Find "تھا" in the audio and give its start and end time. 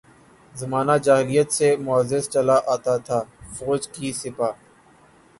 3.05-3.19